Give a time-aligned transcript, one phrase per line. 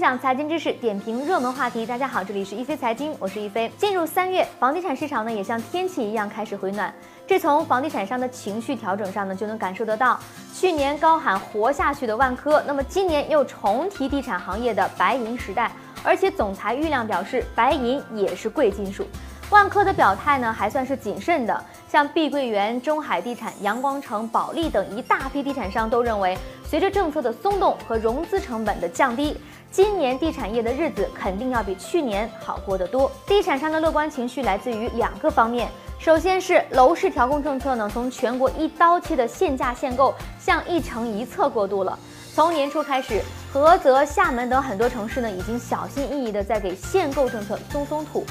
[0.00, 1.84] 享财经知识，点评热门话题。
[1.84, 3.70] 大家好，这里是一飞财经，我是一飞。
[3.76, 6.90] 进入三月，房地产市场呢也像天气一样开始回暖。
[7.26, 10.18] 这从房地产商的情绪调整上呢就能感受得到。
[10.54, 15.70] 去年高喊活下去的万科，那么今年又重提地产行业的白银时代，
[16.02, 19.06] 而且总裁郁亮表示，白银也是贵金属。
[19.50, 29.36] 万科的表态呢还算是谨慎的，像碧桂园、中海地产、阳光城、保利等一大批地产商都认为，随着政策的松动和融资成本的降低，
[29.72, 33.10] 今年地产业的日子肯定要比去年好过得多。
[33.24, 41.96] 地产商的乐观情绪来自于两个方面，首先是楼市调控政策呢从全国一刀切的限价限购向一城一策过渡了。
[42.34, 48.24] 从年初开始，菏泽、厦门等很多城市呢已经小心翼翼地在给限购政策松松土。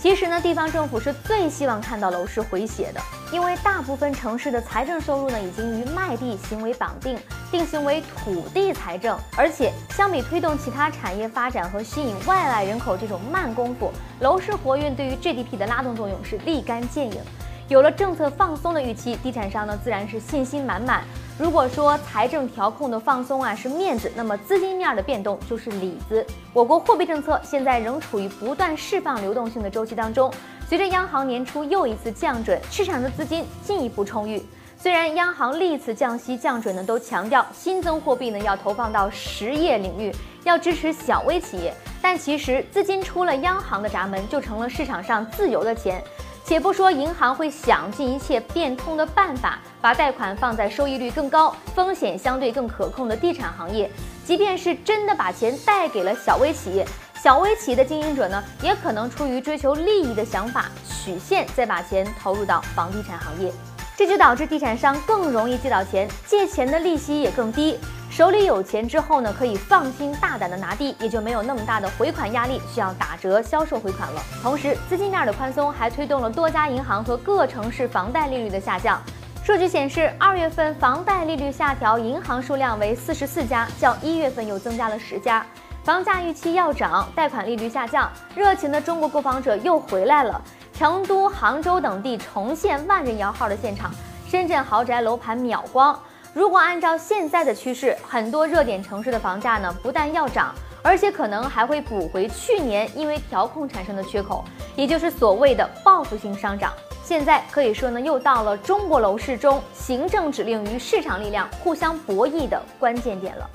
[0.00, 3.00] 其实呢，地方政府是最希望看到楼市回血的，
[3.32, 7.18] 因为大部分城市的财政收入呢，已经与卖地行为绑定，
[7.54, 9.16] 定型为土地财政。
[9.36, 17.20] 而且，相比推动其他产业发展和吸引外来人口这种慢功夫，楼市活运对于 GDP 的拉动作用是立竿见影。
[17.68, 21.04] 有了政策放松的预期，地产商呢自然是信心满满。
[21.38, 26.26] 如果说财政调控的放松啊是面子，那么资金面的变动就是里子。
[26.52, 30.28] 我国货币政策现在仍处于不断释放流动性的周期当中，
[30.68, 34.42] 随着央行年初又一次降准，市场的资金进一步充裕。
[34.84, 46.04] 虽然央行历次降息降准呢都强调新增货币呢要投放到实业领域，要支持小微企业，但其实资金出了央行的闸门，就成了市场上自由的钱。
[46.44, 53.90] 且不说银行会想尽一切变通的办法，把贷款放在收益率更高、风险相对更可控的地产行业，
[54.26, 56.86] 即便是真的把钱贷给了小微企业，
[57.22, 63.50] 小微企业的经营者呢，也可能出于追求利益的想法，曲线再把钱投入到房地产行业，
[63.96, 67.78] 这就导致地产商更容易借到钱，借钱的利息也更低。
[68.10, 74.22] 手里有钱之后呢，可以放心大胆的拿地，也就没有那么大的回款压力，需要打折销售回款了。
[74.42, 79.00] 同时，资金面的宽松还推动了多家银行和各城市房贷利率的下降。
[79.44, 85.44] 数据显示，二月份房贷利率下调，银行数量为四十四家，较一月份又增加了十家。
[85.82, 90.40] 房价预期要涨，贷款利率下降，热情的中国购房者又回来了。
[90.76, 93.92] 成都、杭州等地重现万人摇号的现场，
[94.28, 95.96] 深圳豪宅楼盘秒光。
[96.32, 100.52] 如果按照现在的趋势，很多热点城市的房价呢，不但要涨，
[100.82, 106.72] 而且可能还会补回去年因为调控产生的缺口，也就是所谓的报复性上涨。
[107.04, 113.48] 现在可以说呢，又到了中国楼市中行政指令与市场力量互相博弈的关键点了。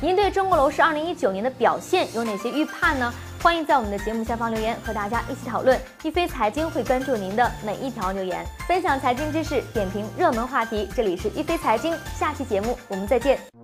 [0.00, 3.12] 您对中国楼市二零一九年的表现有哪些预判呢？
[3.42, 5.78] 欢迎在我们的节目下方留言，和大家一起讨论。
[6.02, 10.88] 一飞财经会关注您的每一条留言，分享财经知识，点评热门话题。
[10.94, 13.55] 这里是一飞财经，下期节目我们再见。